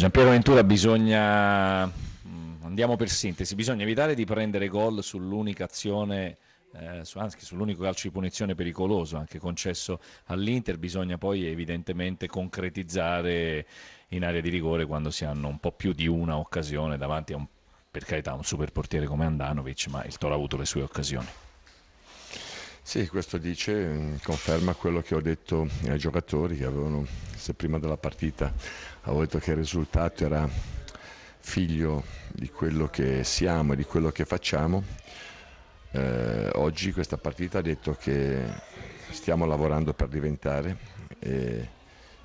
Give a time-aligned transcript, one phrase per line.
[0.00, 6.38] Giampiero Ventura bisogna, mm, andiamo per sintesi, bisogna evitare di prendere gol sull'unica azione
[6.72, 13.66] eh, anche sull'unico calcio di punizione pericoloso anche concesso all'Inter, bisogna poi evidentemente concretizzare
[14.08, 17.36] in area di rigore quando si hanno un po' più di una occasione davanti a
[17.36, 17.46] un,
[17.90, 21.28] per carità, un super portiere come Andanovic, ma il Toro ha avuto le sue occasioni.
[22.82, 27.78] Sì, questo dice, mm, conferma quello che ho detto ai giocatori che avevano, se prima
[27.78, 28.54] della partita
[29.02, 30.48] avevo detto che il risultato era
[31.38, 34.84] figlio di quello che siamo e di quello che facciamo,
[35.92, 38.62] eh, oggi questa partita ha detto che
[39.08, 40.78] stiamo lavorando per diventare
[41.18, 41.74] e,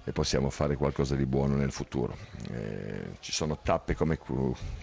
[0.06, 2.16] e possiamo fare qualcosa di buono nel futuro.
[2.52, 4.20] Eh, ci sono tappe come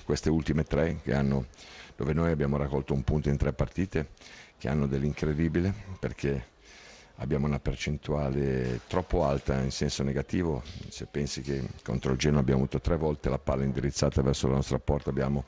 [0.04, 1.46] queste ultime tre hanno,
[1.96, 4.10] dove noi abbiamo raccolto un punto in tre partite
[4.58, 6.50] che hanno dell'incredibile perché
[7.16, 12.60] abbiamo una percentuale troppo alta in senso negativo, se pensi che contro il Genoa abbiamo
[12.60, 15.44] avuto tre volte la palla indirizzata verso la nostra porta, abbiamo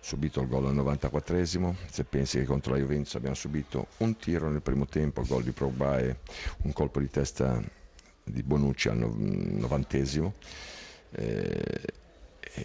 [0.00, 4.50] subito il gol al 94esimo, se pensi che contro la Juventus abbiamo subito un tiro
[4.50, 6.16] nel primo tempo, il gol di Progba e
[6.62, 7.62] un colpo di testa
[8.32, 10.32] di Bonucci al 90esimo
[11.10, 11.80] eh,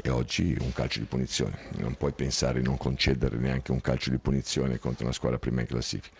[0.02, 4.10] e oggi un calcio di punizione, non puoi pensare di non concedere neanche un calcio
[4.10, 6.16] di punizione contro una squadra prima in classifica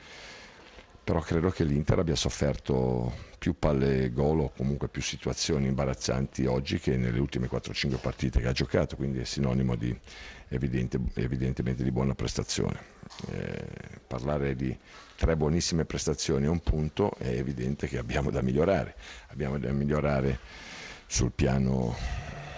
[1.08, 6.80] però credo che l'Inter abbia sofferto più palle gol o comunque più situazioni imbarazzanti oggi
[6.80, 9.98] che nelle ultime 4-5 partite che ha giocato, quindi è sinonimo di
[10.50, 12.78] evidente, evidentemente di buona prestazione.
[13.32, 13.66] Eh,
[14.06, 14.78] parlare di
[15.16, 18.94] tre buonissime prestazioni a un punto è evidente che abbiamo da migliorare,
[19.28, 20.40] abbiamo da migliorare
[21.06, 21.96] sul piano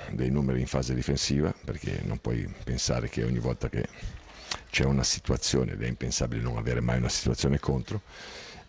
[0.09, 3.85] dei numeri in fase difensiva perché non puoi pensare che ogni volta che
[4.69, 8.01] c'è una situazione ed è impensabile non avere mai una situazione contro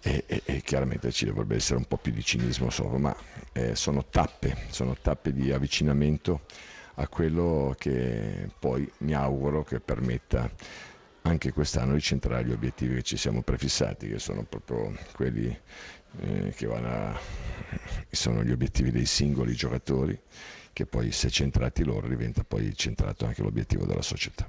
[0.02, 3.16] e, e, e chiaramente ci dovrebbe essere un po' più di cinismo sopra, ma
[3.52, 6.42] eh, sono tappe, sono tappe di avvicinamento
[6.94, 10.50] a quello che poi mi auguro che permetta
[11.22, 15.56] anche quest'anno di centrare gli obiettivi che ci siamo prefissati, che sono proprio quelli
[16.20, 17.20] eh, che vanno a,
[18.10, 20.18] sono gli obiettivi dei singoli giocatori,
[20.72, 24.48] che poi se centrati loro diventa poi centrato anche l'obiettivo della società.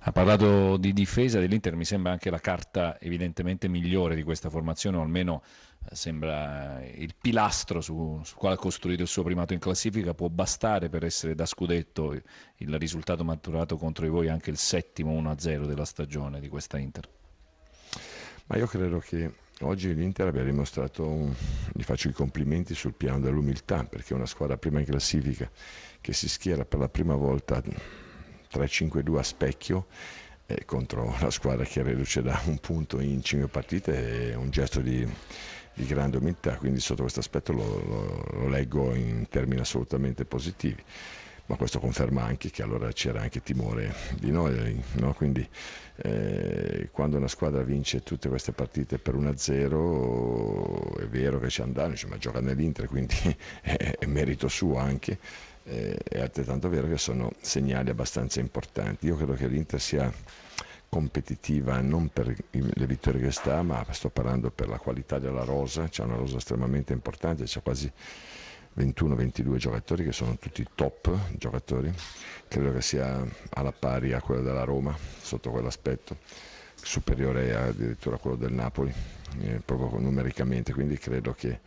[0.00, 4.96] Ha parlato di difesa dell'Inter, mi sembra anche la carta evidentemente migliore di questa formazione,
[4.96, 5.42] o almeno
[5.88, 10.28] eh, sembra il pilastro su, sul quale ha costruito il suo primato in classifica, può
[10.28, 15.66] bastare per essere da scudetto il risultato maturato contro di voi, anche il settimo 1-0
[15.66, 17.08] della stagione di questa Inter.
[18.46, 21.32] Ma io credo che oggi l'Inter abbia dimostrato, un,
[21.72, 25.48] gli faccio i complimenti sul piano dell'umiltà, perché è una squadra prima in classifica
[26.00, 27.62] che si schiera per la prima volta
[28.52, 29.86] 3-5-2 a specchio
[30.46, 34.80] eh, contro la squadra che reduce da un punto in 5 partite è un gesto
[34.80, 35.06] di,
[35.74, 40.82] di grande umiltà, quindi sotto questo aspetto lo, lo, lo leggo in termini assolutamente positivi
[41.50, 45.12] ma questo conferma anche che allora c'era anche timore di noi, no?
[45.14, 45.44] quindi
[45.96, 51.94] eh, quando una squadra vince tutte queste partite per 1-0 è vero che c'è Andano,
[52.06, 53.16] ma gioca nell'Inter, quindi
[53.62, 55.18] è merito suo anche,
[55.70, 59.06] eh, è altrettanto vero che sono segnali abbastanza importanti.
[59.06, 60.12] Io credo che l'Inter sia
[60.88, 65.88] competitiva non per le vittorie che sta, ma sto parlando per la qualità della rosa,
[65.88, 67.90] c'è una rosa estremamente importante, c'è quasi
[68.76, 71.92] 21-22 giocatori che sono tutti top giocatori,
[72.48, 76.16] credo che sia alla pari a quello della Roma sotto quell'aspetto,
[76.74, 78.92] superiore addirittura a quello del Napoli,
[79.42, 81.60] eh, proprio numericamente, quindi credo che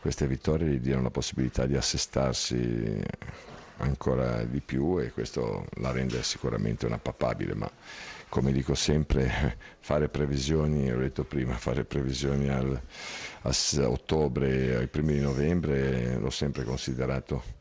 [0.00, 3.02] queste vittorie gli diano la possibilità di assestarsi
[3.78, 7.70] ancora di più e questo la rende sicuramente una papabile, ma
[8.28, 12.80] come dico sempre, fare previsioni, ho detto prima, fare previsioni al,
[13.42, 13.52] a
[13.88, 17.54] ottobre, ai primi di novembre l'ho sempre considerato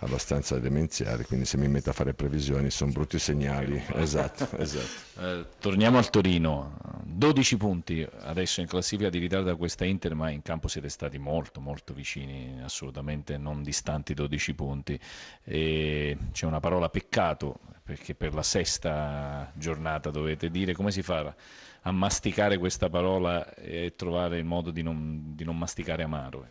[0.00, 3.82] abbastanza demenziali, quindi se mi metto a fare previsioni sono brutti segnali.
[3.96, 5.20] Esatto, esatto.
[5.20, 6.76] Eh, torniamo al Torino,
[7.08, 11.18] 12 punti adesso in classifica di ritardo da questa Inter, ma in campo siete stati
[11.18, 14.98] molto molto vicini, assolutamente non distanti 12 punti.
[15.44, 21.34] E c'è una parola peccato, perché per la sesta giornata dovete dire come si fa
[21.82, 26.50] a masticare questa parola e trovare il modo di non, di non masticare amaro.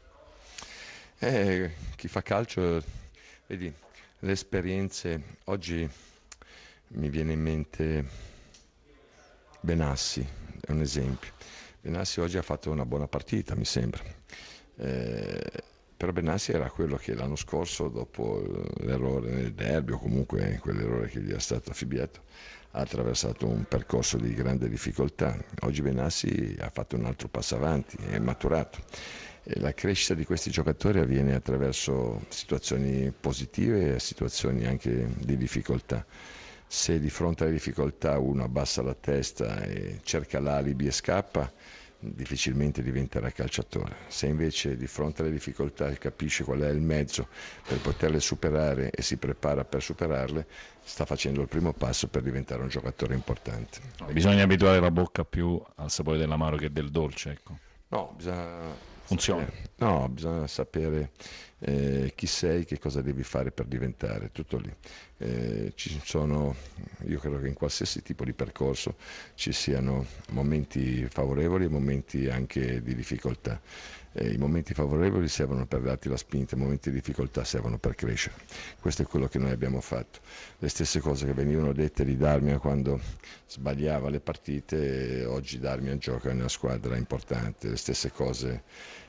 [1.19, 2.81] Eh, chi fa calcio
[3.47, 3.71] Vedi,
[4.19, 5.87] le esperienze, oggi
[6.87, 8.05] mi viene in mente
[9.59, 10.27] Benassi,
[10.65, 11.31] è un esempio.
[11.81, 14.01] Benassi oggi ha fatto una buona partita, mi sembra.
[14.77, 15.63] Eh,
[15.95, 18.41] però Benassi era quello che l'anno scorso, dopo
[18.79, 22.23] l'errore nel derby o comunque quell'errore che gli è stato affibbiato,
[22.71, 25.37] ha attraversato un percorso di grande difficoltà.
[25.61, 28.79] Oggi Benassi ha fatto un altro passo avanti, è maturato
[29.59, 36.03] la crescita di questi giocatori avviene attraverso situazioni positive e situazioni anche di difficoltà.
[36.75, 41.49] Se di fronte alle difficoltà uno abbassa la testa e cerca l'alibi e scappa,
[41.99, 43.95] difficilmente diventerà calciatore.
[44.09, 47.29] Se invece di fronte alle difficoltà capisce qual è il mezzo
[47.65, 50.45] per poterle superare e si prepara per superarle,
[50.83, 53.79] sta facendo il primo passo per diventare un giocatore importante.
[54.11, 57.57] Bisogna abituare la bocca più al sapore dell'amaro che del dolce, ecco.
[57.87, 58.75] No, bisogna
[59.05, 59.49] funziona.
[59.77, 61.11] No, bisogna sapere
[61.67, 64.71] eh, chi sei, che cosa devi fare per diventare, tutto lì.
[65.17, 66.55] Eh, ci sono,
[67.07, 68.95] io credo che in qualsiasi tipo di percorso
[69.33, 73.59] ci siano momenti favorevoli e momenti anche di difficoltà.
[74.13, 77.95] Eh, I momenti favorevoli servono per darti la spinta, i momenti di difficoltà servono per
[77.95, 78.35] crescere.
[78.79, 80.19] Questo è quello che noi abbiamo fatto.
[80.59, 82.99] Le stesse cose che venivano dette di Darmian quando
[83.47, 88.61] sbagliava le partite, oggi Darmian gioca in una squadra importante, le stesse cose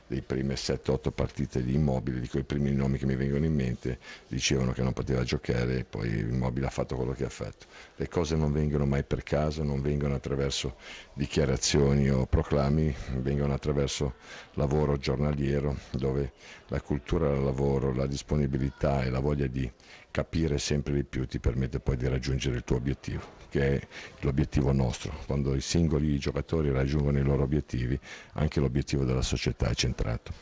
[0.06, 3.99] dei prime 7-8 partite di Immobile, dico i primi nomi che mi vengono in mente,
[4.29, 7.67] dicevano che non poteva giocare e poi Immobile ha fatto quello che ha fatto.
[7.97, 10.76] Le cose non vengono mai per caso, non vengono attraverso
[11.14, 14.14] dichiarazioni o proclami, vengono attraverso
[14.55, 16.32] lavoro giornaliero dove
[16.69, 19.70] la cultura del lavoro, la disponibilità e la voglia di
[20.17, 23.20] capire sempre di più ti permette poi di raggiungere il tuo obiettivo,
[23.50, 23.87] che è
[24.20, 25.12] l'obiettivo nostro.
[25.26, 28.00] Quando i singoli giocatori raggiungono i loro obiettivi,
[28.32, 30.32] anche l'obiettivo della società è centrato.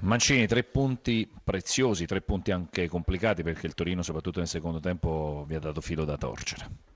[0.00, 5.44] Mancini, tre punti preziosi, tre punti anche complicati perché il Torino, soprattutto nel secondo tempo,
[5.46, 6.90] vi ha dato filo da torcere.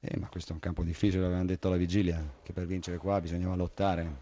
[0.00, 3.20] Eh, ma questo è un campo difficile, l'avevamo detto alla vigilia, che per vincere qua
[3.20, 4.16] bisognava lottare,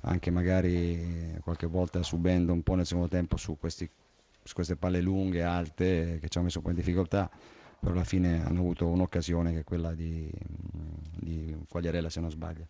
[0.00, 3.88] anche magari qualche volta subendo un po' nel secondo tempo su questi
[4.44, 7.30] su queste palle lunghe, alte, che ci hanno messo un po' in difficoltà,
[7.78, 10.28] però alla fine hanno avuto un'occasione che è quella di,
[11.14, 12.66] di Quagliarella se non sbaglio.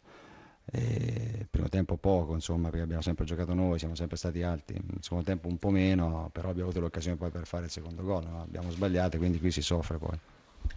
[0.65, 4.75] E primo tempo poco, insomma, perché abbiamo sempre giocato noi, siamo sempre stati alti.
[4.75, 8.03] Il secondo tempo un po' meno, però abbiamo avuto l'occasione poi per fare il secondo
[8.03, 8.25] gol.
[8.25, 8.43] No?
[8.43, 10.19] Abbiamo sbagliato, quindi qui si soffre poi.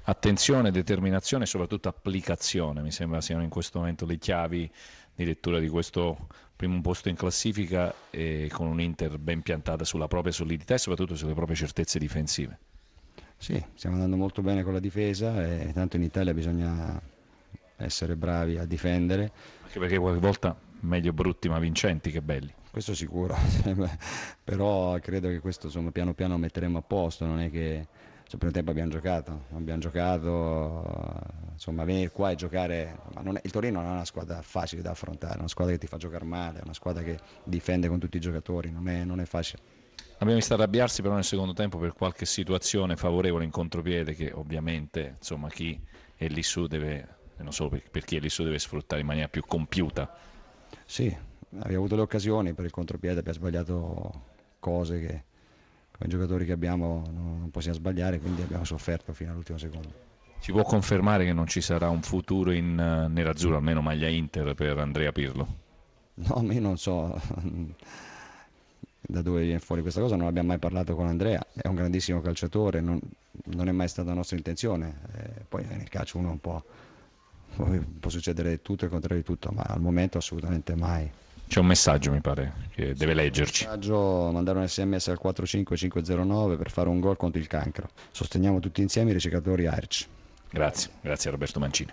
[0.03, 4.71] Attenzione, determinazione e soprattutto applicazione, mi sembra siano in questo momento le chiavi
[5.13, 10.07] di lettura di questo primo posto in classifica e con un Inter ben piantata sulla
[10.07, 12.57] propria solidità e soprattutto sulle proprie certezze difensive.
[13.37, 16.99] Sì, stiamo andando molto bene con la difesa e tanto in Italia bisogna
[17.77, 19.31] essere bravi a difendere.
[19.63, 22.53] Anche perché qualche volta meglio brutti ma vincenti che belli.
[22.71, 23.35] Questo sicuro,
[24.43, 27.87] però credo che questo insomma, piano piano metteremo a posto, non è che
[28.27, 30.83] cioè, primo tempo abbiamo giocato, abbiamo giocato,
[31.53, 35.35] insomma venire qua e giocare, è, il Torino non è una squadra facile da affrontare,
[35.35, 38.17] è una squadra che ti fa giocare male, è una squadra che difende con tutti
[38.17, 39.61] i giocatori, non è, non è facile.
[40.15, 45.15] Abbiamo visto arrabbiarsi però nel secondo tempo per qualche situazione favorevole in contropiede che ovviamente
[45.17, 45.79] insomma, chi
[46.15, 49.07] è lì su deve, non solo per, per chi è lì su deve sfruttare in
[49.07, 50.17] maniera più compiuta.
[50.85, 51.15] Sì,
[51.59, 54.21] abbiamo avuto le occasioni per il contropiede, abbiamo sbagliato
[54.59, 55.23] cose che
[55.97, 60.03] con i giocatori che abbiamo non possiamo sbagliare, quindi abbiamo sofferto fino all'ultimo secondo.
[60.39, 64.53] Ci può confermare che non ci sarà un futuro in uh, nerazzurro, almeno maglia Inter
[64.53, 65.63] per Andrea Pirlo?
[66.15, 67.19] No, io non so
[69.01, 72.21] da dove viene fuori questa cosa, non abbiamo mai parlato con Andrea, è un grandissimo
[72.21, 72.99] calciatore, non,
[73.45, 76.63] non è mai stata nostra intenzione, eh, poi nel calcio uno un po'
[77.55, 81.09] può succedere tutto e il contrario di tutto, ma al momento assolutamente mai.
[81.47, 83.65] C'è un messaggio, mi pare, che deve leggerci.
[83.65, 87.89] Un messaggio, mandare un sms al 45509 per fare un gol contro il cancro.
[88.11, 90.07] Sosteniamo tutti insieme i ricercatori ARC.
[90.49, 91.91] Grazie, grazie a Roberto Mancini.